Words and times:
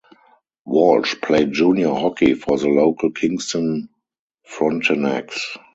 Walsh 0.65 1.21
played 1.21 1.51
junior 1.53 1.91
hockey 1.93 2.33
for 2.33 2.57
the 2.57 2.67
local 2.69 3.11
Kingston 3.11 3.87
Frontenacs. 4.51 5.39